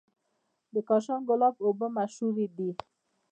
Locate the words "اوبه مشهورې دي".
1.65-2.71